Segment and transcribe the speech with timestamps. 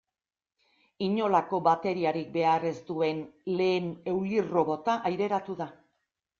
[1.07, 3.23] Inolako bateriarik behar ez duen
[3.61, 5.73] lehen eulirrobota aireratu da.